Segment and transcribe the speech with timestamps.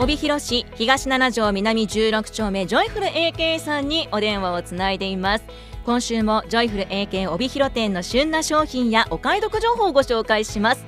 [0.00, 5.44] 帯広市東7条南16丁目ジョイフル AK さんにお電話をつないでいます。
[5.84, 10.86] 今週もジョイフル AK 帯広店の旬な商品やお買い得情報をご紹介します。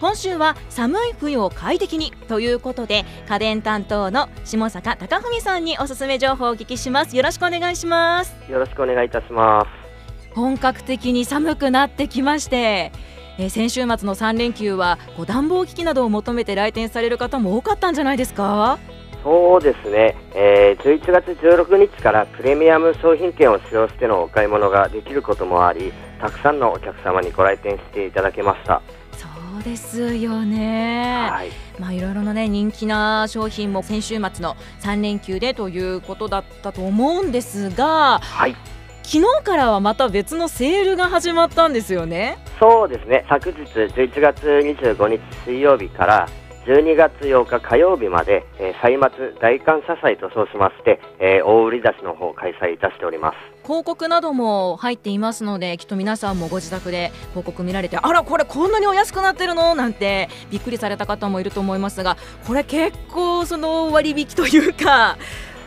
[0.00, 7.18] 今週は寒い冬を快適にということで家電担当の下坂貴文さんにおすすめ情報をお聞きします。
[7.18, 8.34] よろしくお願いします。
[8.48, 10.34] よろしくお願いいたします。
[10.34, 12.92] 本格的に寒くなってきまして
[13.38, 18.78] えー、先週末の3連休はこう暖房機器などを求めて来店される方も多かったんじゃないですか？
[19.22, 28.82] そうですね、えー、11月16日からプレミアム商品券を使用してのお買い物ができることもありたくさんのお客様にご来店していただけました。
[29.12, 29.26] そ
[29.60, 31.48] うですよね、はい。
[31.78, 38.56] まあ、いろいろな、ね、人気な商品も先週末の3連休でということだったと思うんですが、はい、
[39.04, 42.38] 昨日からはまた別のセールが始まったんですよね。
[42.58, 43.24] そうですね。
[43.28, 46.28] 昨日11月25日水曜日から
[46.66, 53.36] 12月8日火曜日まで、えー、歳末大感謝祭と称しまして、えー、大売り出しの方を開催いたしております。
[53.64, 59.74] 広告なども入っていますのできっと皆さんもご自宅で広告見られてあらこれこんなにお安くなってるの？
[59.74, 65.18] なんてびっくりされた方もいると思いますがこれ結構その割引というか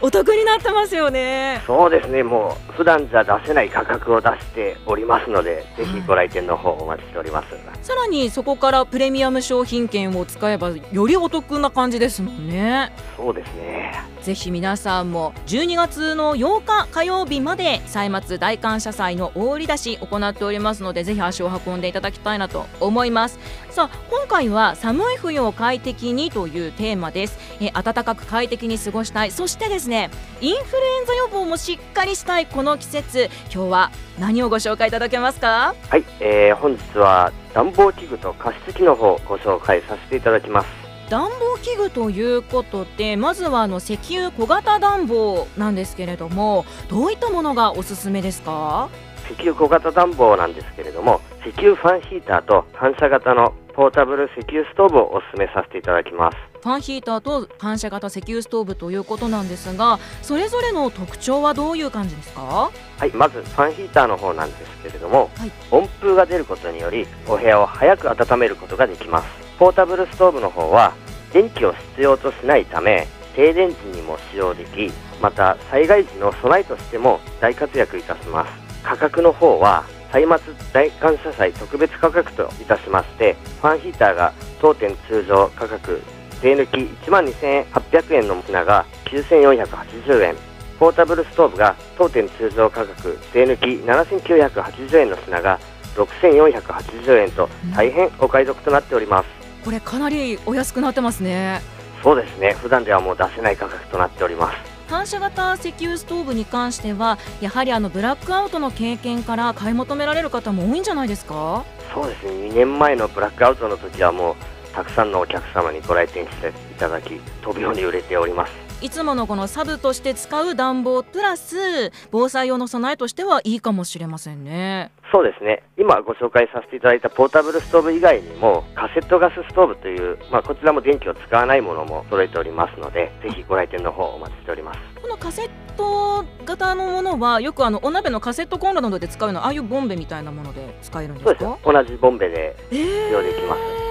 [0.01, 1.61] お得になってますよね。
[1.65, 2.23] そうですね。
[2.23, 7.47] もう普段じゃ出せない価格を出しておりますので、ぜひご来店の方お待ちしております、
[7.81, 12.91] さらにそこからプレミアム商品券を使えばよりお得な感じですもんね。
[13.15, 13.77] そうですね。
[14.21, 23.39] ぜひ皆さんも12月の8日火曜日まで歳末大感謝祭の大売り出し行っておりますのでぜひ足を運んでいただきたいなと思います
[23.77, 27.37] さあ今回は寒い冬を快適にというテーマです。
[27.61, 29.29] え暖かく快適に過ごしたい。
[29.29, 30.09] そしてですね
[30.41, 33.29] インフルエンザ予防もしっかりしたいこの季節。
[33.53, 35.75] 今日は何をご紹介いただけますか？
[35.89, 40.67] はい、えー、本日は暖房器具と加湿器の方ご紹介させていただきます。
[41.11, 48.89] 暖房器具ということでまずはあの石油小型暖房なんですけれどもどういったものがおすすめですか？
[49.29, 56.37] 石油小型暖房なんですけれども石油ファンヒーターと反射型のポータブル石油ストーブをお勧めさせていただきます。
[56.63, 62.41] ファンヒーターと反射型石油ストーブということなんですがそれぞれの特徴はどういう感じですか？
[62.41, 69.27] はいまずファンヒーターの方なんですけれども、はい、温風が出ることによりお部屋を早く温めることができます。
[69.59, 70.95] ポータブルストーブの方は
[71.31, 78.51] 電気を必要としないため停電時にも使用できまた災害時の備えとしても大活躍いたします。
[78.83, 79.83] 価格の方は
[80.17, 80.39] 歳末
[80.73, 86.01] 大感謝祭特別価格といたしましてファンヒーターが当店通常価格
[86.41, 90.35] 税抜き1万2800円の品が9480円。
[90.79, 95.59] ポータブルストーブが当店通常価格税抜き7980円の品が
[95.95, 99.29] 6480円と大変お買い得となっております。
[99.63, 101.61] これかなりお安くなってますね。
[102.03, 102.53] そうですね。
[102.53, 111.65] 普段ではもう出せない価格となっております反射型石油ストーブに関してはやはりあのブラックアウトの経験から買い求められる方も多いんじゃないですか？
[111.93, 112.31] そうですね。
[112.49, 114.35] 2年前のブラックアウトの時はもう
[114.77, 118.53] たくさんのお客様にご来店していただき飛ぶように売れております。
[118.79, 124.91] いつものこのサブとして使う暖房プラス防災用の備えとしてはいいかもしれませんね。
[125.11, 125.63] そうですね。
[125.79, 134.79] 今ご紹介させていただいたポータブルストーブ以外にもカセットガスストーブという、まあ、こちらも電気を使わないものも揃えておりますのでぜひご来店の方お待ちしております。
[135.01, 143.86] このカセット型のものはよくあのお鍋のカセットコンロなどで使うのああいうボンベみたいなもので使えるんですか同じボンベで使用できます、えー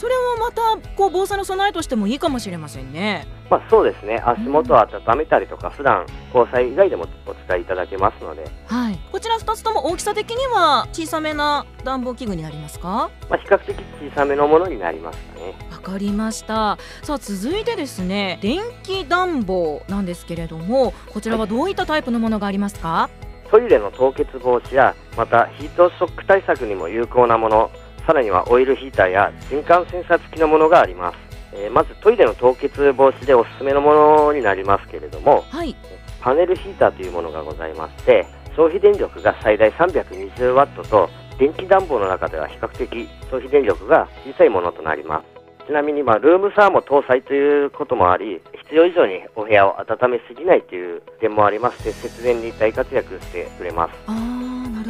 [0.00, 3.26] それはまたこう防災の備えとしてもいいかもしれませんね。
[3.50, 4.22] まあ、そうですね。
[4.24, 15.54] 足元を温めたりとか、うん、普段防災以外でもお使いいただけますので、はい、こちら2つとも大きさ的には小さめな暖房器具になりますか、まあ、比較的小さめのものになりますかね。
[15.70, 16.78] わかりました。
[17.02, 23.10] さあ続いてですね電気暖房なんですけれどもこちらはどういったタイプのものがありますか、は
[23.48, 27.70] い、トイレの凍結防止やまたヒートショック対策にも有効なもの
[28.06, 31.16] さらにはオイルヒーターや人感センサー付きのものがあります、
[31.54, 35.74] えー、まずトイレの凍結防止でおすすめのものになりますけれども、はい、
[36.20, 38.26] パネルヒーターというものがございまして
[38.56, 41.08] 消費電力が最大320ワットと
[41.38, 45.40] 電気暖房の中では比較的消費電力が小さいものとなります。
[45.70, 53.94] ちなみに、まあ、ルームサーモ搭載ということもあり必要以上にお部屋を温めすぎないという点もありまして節電に大活躍してくれます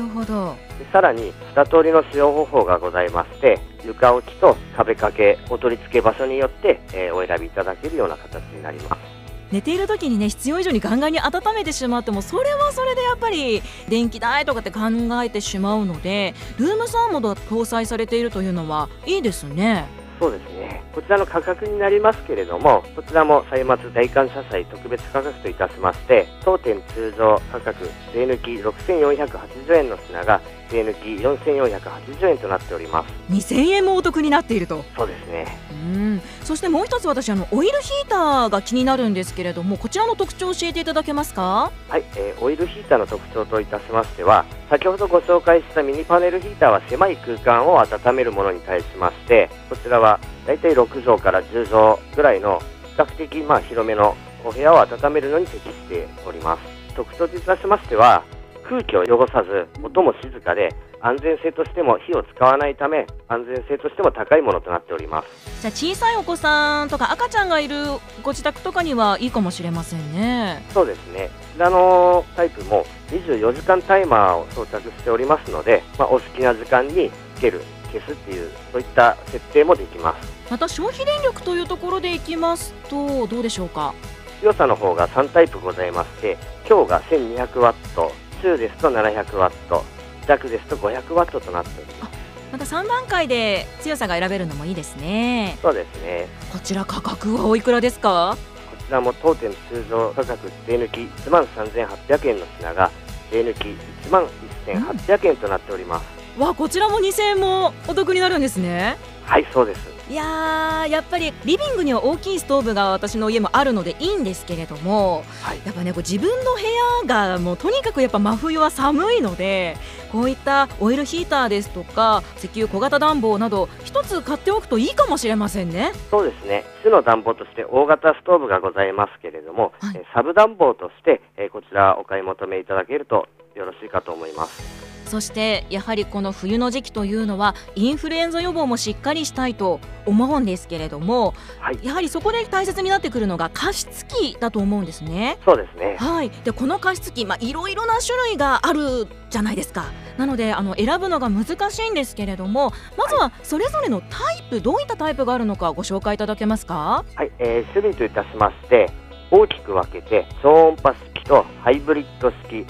[0.08, 0.56] ほど。
[0.92, 9.20] さらに2通りの使用方法がございまして床置きと壁掛けお取り付け場所によって、えー、お選びいただけるような形になります。
[9.52, 14.80] 寝ている時にね必要以上にガンガンに温めてしまってもそれはそれでやっぱり電気代とかって考
[15.22, 19.86] えてしまうのでルームサーモが搭載されているというのはいいですね
[20.20, 20.82] そうですね。
[20.94, 30.40] こちらの価格になりますけれどもこちらも歳末大感謝祭特別価格といたしまして当店通常価格税抜き6480円の品が
[30.70, 33.12] 税抜き4480円となっております。
[33.32, 34.84] 2000円もお得になっていると。
[34.96, 35.58] そうですね。
[35.70, 36.20] うん。
[36.44, 41.72] そしてもう一つ私あのオイルヒーターが気になるんですけれどもこちらの特徴を教えていただけますか？
[41.88, 56.62] はい、えー、オイルヒーターの特徴といたしましては先ほどご紹介したミニパネルヒーターは狭い空間を温めるものに対しましてこちらはだいたい6畳から10畳ぐらいの比較的まあ広めのお部屋を温めるのに適しております。
[56.94, 58.24] 特徴といたしましては
[58.70, 65.60] 空気を汚さず音も静かで安全性としても火を使わないため安全性としても高いものとなっております。
[65.60, 67.74] じゃあ小さいお子さんとか赤ちゃんがいる
[68.22, 70.62] ご自宅とかにはいいかもしれませんね。
[70.72, 71.30] そうですね。
[71.32, 77.60] こちらのタイプも24時間タイマーを装着しておりますので、まあ、お好きな時間につける
[77.92, 80.28] 消すっていうそういった設定もできます。
[80.48, 83.92] また消費電力というところでいきますとどうでしょうか？
[84.40, 88.12] 強さの方が3タイプございまして強が1200ワット
[88.42, 89.84] 中ですと700ワット。
[90.26, 92.12] 弱ですと500ワットとなっております。
[92.52, 95.58] また3段階で強さが選べるのもいいですね。
[95.62, 96.26] そうですね。
[96.52, 98.36] こちら価格はおいくらですか？
[98.70, 102.90] こちらも当店通常価格税抜き1万3800円の品が
[103.30, 103.68] 税抜き
[104.08, 104.26] 1万
[104.66, 106.06] 1800円となっております、
[106.36, 108.96] うん、わこちらも2000円もお得になるんですね
[109.30, 109.88] はいそうです。
[110.10, 116.60] いややっぱりリビングには大きいストーブが私の家もあるのでいいんですけれども、はい、やっぱねこう自分の部
[117.06, 119.76] 屋がもうとにかくやっぱ真冬は寒いので
[120.10, 125.92] こういったオイルヒーターですとか石油小型暖房など一つ買っておくといいかもしれませんね。
[126.10, 126.64] そうですね。
[126.82, 134.79] 主の暖房として大型ストーブがございますけれども、はい、サブ暖房としてこちらお買い求めいただけるとよろしいかと思います
[135.10, 145.38] そしてやはりこの冬の時期というのはインフルエンザ予防もしっかりしたいと思うんですけれども、はい、やはりそこで大切になってくるのが加湿器だと思うんですね。
[145.44, 145.96] そうですね。
[145.98, 146.30] はい。
[146.30, 149.86] でこの加湿器、まあ、いろいろな種類があるじゃないですか。
[150.16, 157.04] なのであの選ぶのが難しいんですけれどもまずはそれぞれのタイプ、はい、どういったタイプがあるのかご紹介いただけますか？
[157.16, 158.88] はい、えー、種類といたしまして
[159.32, 162.64] 大きく分けて超音波式とハイブリッド式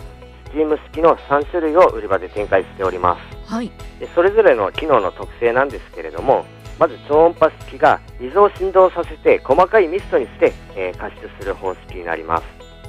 [0.53, 3.17] チーム式の3種類を売り場で展開しておりま
[3.47, 6.45] す、はい、でそれぞれの機能の特性なんですけれども
[6.81, 12.45] まず超音波式が水を振動させて細かいミストにして、えー、加湿する方式になります。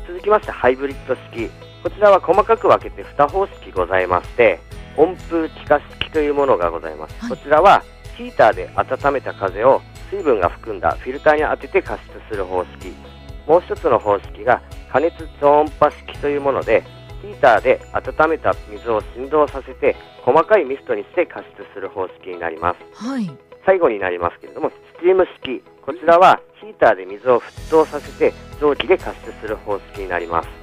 [0.07, 1.49] 続きましてハイブリッド式。
[1.83, 4.61] こちらは細かく分けて2方式ございまして
[4.95, 7.83] 温風気化式というものがございます、はい、こちらは
[8.15, 9.81] ヒーターで温めた風を
[10.11, 12.93] 水分が含んだフィルターに当てて加湿する方式。
[13.47, 14.61] もう一つの方式が
[14.91, 16.83] 加熱超音波式というもので
[17.21, 23.29] ヒーターで温めた水を振動させて細かいミストにして加湿する方式になります、はい、
[23.65, 25.63] 最後になりますけれどもスチーム式。
[25.81, 30.60] こちらはヒーターで水を沸騰させて蒸気で加湿する方式になります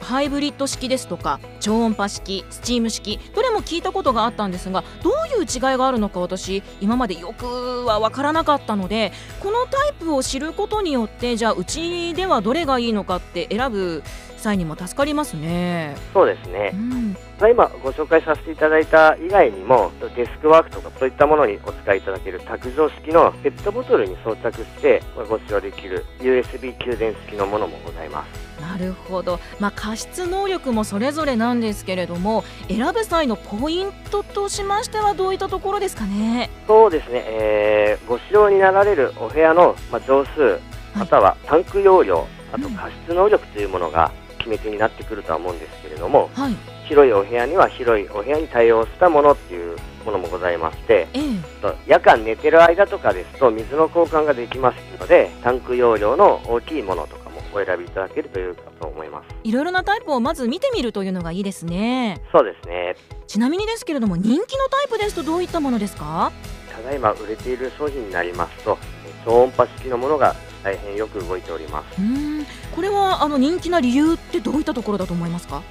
[0.00, 14.02] ハイブリッド式ですとか超音波式スチーム式どれも聞いたことがあったんですがどういう違いがあるのか私今までよくは分からなかったのでこのタイプを知ることによってじゃあうちではどれがいいのかって選ぶ
[14.38, 15.96] 際にも助かりますね。
[16.14, 17.16] そうですね、うん、
[17.50, 28.47] 今ご紹介させていただいた以外にもデスクワークとかそういったものにお使いいただける卓上式のペットボトルに装着してご使用できる USB 給電式のものもございます。
[28.60, 36.50] なるほど、まあ、加湿能力もそれぞれなんですけれども選ぶ際のポイントとしましてはどういったところですかね？
[36.66, 40.60] そうですね、えー、ご使用になられるお部屋の、まあ、乗数
[40.96, 51.42] またはタンク容量、はい、あと加湿能力というものが決め手になってくるとは思うんですけれども、はい、広いお部屋には広いお部屋に対応したものっていうものもございまして、えー、
[51.86, 57.17] 夜間寝てる間とかですと水の交換ができますのでタンク容量の大きいものとか
[57.52, 59.34] お選びいただけるというかと思います。
[59.44, 62.20] いろいろなタイプをまず見てみるというのがいいですね。
[62.32, 62.96] そうですね。
[63.26, 66.32] ちなみにですけれども人気のタイプですとどういったものですか？
[66.74, 68.78] ただいま売れている商品になりますと
[69.24, 72.00] 超音波式のものが大変よく動いております。
[72.00, 72.46] うん。
[72.74, 75.62] これはあの人気な理由ってどういったところだと思いますか？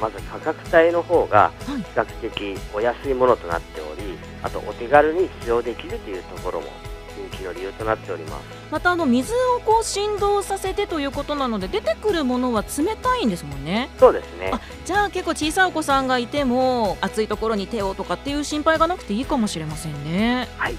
[0.00, 6.66] まず価格帯の方が比較的お安いものとなっており、あとお手軽に使用できるというところも
[7.16, 8.42] 人気の理由となっております。
[8.70, 13.90] またあの水をこう振動させてということなので出てくるものは冷たいんですもんね。
[13.98, 14.52] そうですね。
[14.84, 20.48] じゃあ結構小さいお子さんがいても暑いところに手をとかっていう心配がなくていいかもしれませんね。
[20.56, 20.76] はい。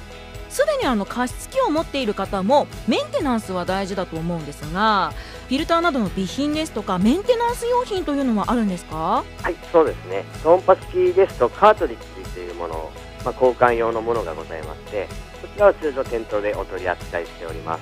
[0.50, 5.12] すでにあの加湿器を持っている方もメンテナンスは大事だと思うんですが
[5.48, 9.24] フィルターなどの備品ですとかメンテナンス用品というのはあるんですか？
[9.42, 10.26] はいそうですね。
[10.44, 12.92] 超音波式ですとカートリッジというもの
[13.26, 15.08] まあ、交換用のものがございまして
[15.54, 17.82] こちらは通常店頭でお取り扱いしております。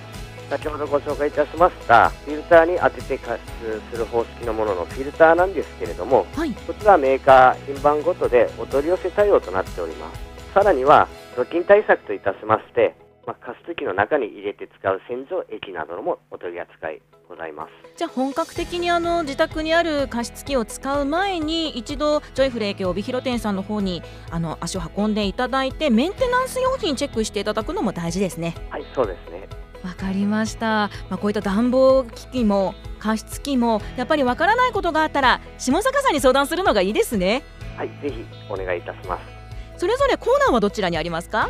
[0.50, 10.20] 先ほどご紹介いたしましたフィルターに当てて加湿する方式のもののフィルターなんですけれども、はい、こちらはメーカー品番ごとでお取り寄せ対応となっております。
[10.54, 12.94] さらには除菌対策といたしまして
[13.26, 17.70] まあ、加湿器の中に入れて使う洗浄液などのもお取り扱いございます。
[17.96, 24.02] じゃあ本格的にあの自宅にある加湿器を使う前に一度ジョイフル AK 帯広店さんの方に
[24.32, 28.56] あの足を運んでいただいてメンテナンス用品チェックしていただくのも大事ですね。
[28.70, 29.48] はいそうですね。
[29.84, 37.44] わかりました、まあ、こういった暖房機器も加湿器もやっぱりわからないことがあったら下坂さんに相談するのがいいですね。
[37.78, 39.80] はいぜひお願いいたします。
[39.80, 41.50] それぞれコーナーはどちらにありますか？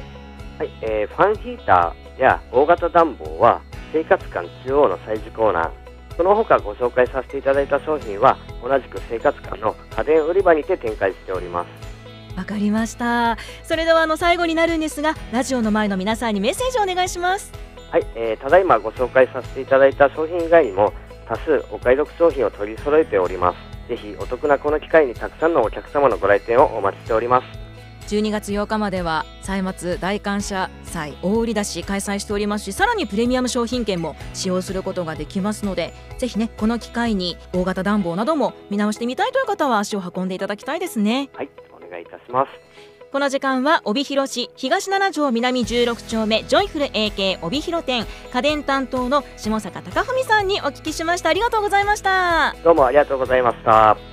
[0.62, 5.72] はい、えー、ファンヒーターや大型暖房は生活館中央の催事コーナー。
[6.16, 12.38] その他ご紹介させていただいた商品は同じく生活館の家電売り場にて展開しております。
[12.38, 13.40] わかりました。
[13.64, 17.52] それではあの最後になるんですがラジオの前の皆さんにメッセージをお願いします。
[17.90, 20.94] はい、えー、ただいまご紹介させていただいた商品以外にも
[21.28, 23.72] 多数お買い得商品を取り揃えております。
[23.88, 27.61] ぜひお得なこの機会にたくさんのお客様のご来店をお待ちしております
[28.12, 41.30] 12月8日までは歳末大感謝祭大売り出し開催しておりますしさらにプレミアム商品券も使用することができますのでぜひねこの機会に大型暖房なども見直してみたいという方は足を運んでいただきたいですね。
[41.34, 42.52] はいお願いいたします。
[43.12, 51.30] この時間は帯広市東七条南16丁目ジョイフル AK 帯広店家電担当の下坂貴文さんにお聞きしました。
[51.30, 52.56] ありがとうございました。
[52.64, 54.11] どうもありがとうございました